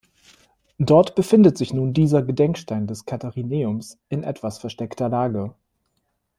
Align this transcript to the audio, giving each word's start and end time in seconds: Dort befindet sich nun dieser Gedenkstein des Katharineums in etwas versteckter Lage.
Dort 0.79 1.13
befindet 1.13 1.59
sich 1.59 1.73
nun 1.75 1.93
dieser 1.93 2.23
Gedenkstein 2.23 2.87
des 2.87 3.05
Katharineums 3.05 3.99
in 4.09 4.23
etwas 4.23 4.57
versteckter 4.57 5.09
Lage. 5.09 5.53